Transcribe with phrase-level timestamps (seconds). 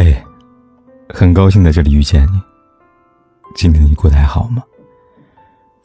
[0.00, 0.16] 嘿，
[1.08, 2.40] 很高兴在这里遇见你。
[3.56, 4.62] 今天你过得还好吗？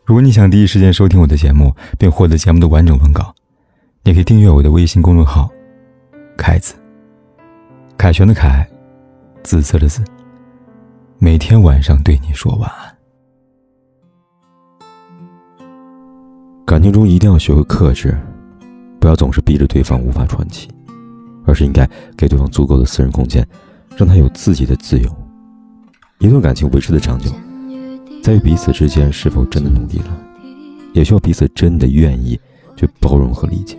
[0.05, 3.33] 如果你想第一时间收听我的节目，并获得节目的完整文稿，
[4.03, 5.49] 你可以订阅我的微信公众号
[6.37, 6.75] “凯子”。
[7.97, 8.69] 凯旋的凯，
[9.41, 10.03] 紫色的紫。
[11.17, 12.95] 每天晚上对你说晚安。
[16.67, 18.15] 感情中一定要学会克制，
[18.99, 20.69] 不要总是逼着对方无法喘气，
[21.47, 23.43] 而是应该给对方足够的私人空间。
[23.97, 25.09] 让他有自己的自由。
[26.19, 27.29] 一段感情维持的长久，
[28.21, 30.17] 在于彼此之间是否真的努力了，
[30.93, 32.39] 也需要彼此真的愿意
[32.77, 33.77] 去包容和理解，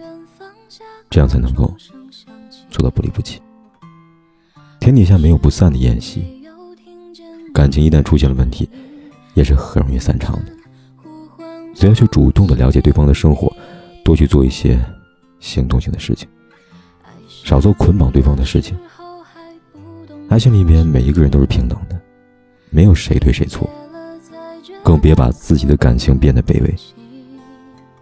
[1.09, 1.75] 这样才能够
[2.71, 3.41] 做到不离不弃。
[4.79, 6.23] 天底下没有不散的宴席，
[7.55, 8.69] 感情一旦出现了问题，
[9.33, 10.53] 也是很容易散场的。
[11.75, 13.51] 所以要去主动的了解对方的生活，
[14.05, 14.79] 多去做一些
[15.41, 16.29] 行动性的事情，
[17.27, 18.77] 少做捆绑对方的事情。
[20.35, 21.97] 爱情里面每一个人都是平等的，
[22.69, 23.71] 没有谁对谁错，
[24.83, 26.75] 更别把自己的感情变得卑微，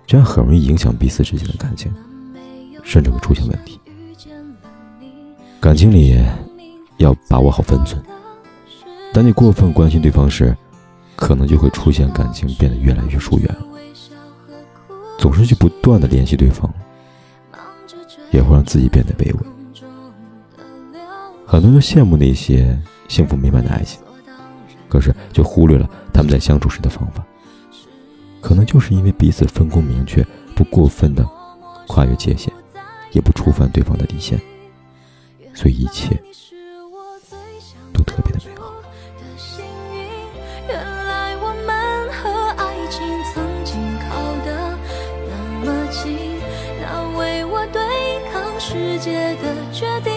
[0.06, 1.92] 这样很容易影响彼此之间的感情，
[2.82, 3.78] 甚至会出现问题。
[5.60, 6.18] 感情里
[6.96, 8.02] 要把握好分寸，
[9.12, 10.56] 当你过分关心对方时，
[11.14, 13.60] 可能就会出现感情变得越来越疏远了。
[15.18, 16.72] 总是去不断的联系对方，
[18.30, 19.38] 也会让自己变得卑微。
[21.52, 22.74] 很多人羡慕那些
[23.08, 24.00] 幸福美满的爱情，
[24.88, 27.22] 可是却忽略了他们在相处时的方法。
[28.40, 31.22] 可能就是因为彼此分工明确，不过分的
[31.86, 32.50] 跨越界限，
[33.10, 34.40] 也不触犯对方的底线，
[35.52, 36.18] 所以一切
[37.92, 38.72] 都特别的美好。
[40.66, 43.76] 原来我们和爱情曾经
[44.08, 44.16] 靠
[44.46, 44.78] 得
[45.28, 46.16] 那么近，
[46.80, 47.78] 那为我对
[48.32, 50.11] 抗世界的决定。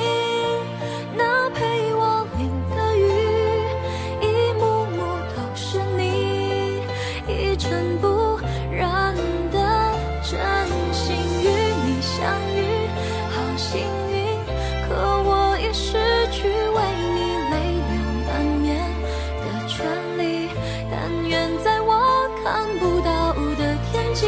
[22.46, 24.28] 看不到的天际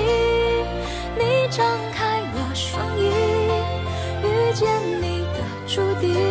[1.19, 1.63] 你张
[1.93, 3.11] 开了双翼
[4.23, 4.67] 遇见
[4.99, 6.26] 你的注定。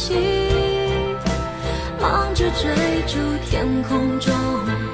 [0.00, 0.16] 心
[2.00, 2.72] 忙着追
[3.06, 4.89] 逐天空中。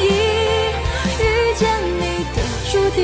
[0.00, 0.02] 遇
[1.56, 2.02] 见你
[2.34, 2.36] 的
[2.70, 2.98] 注定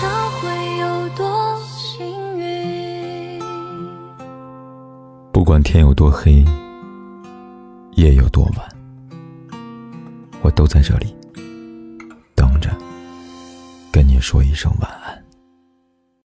[0.40, 0.44] 会
[0.78, 0.84] 有
[1.16, 3.40] 多幸运
[5.32, 6.44] 不管天有多黑，
[7.92, 8.68] 夜有多晚，
[10.42, 11.14] 我都在这里
[12.34, 12.70] 等着，
[13.92, 15.25] 跟你说一声晚安。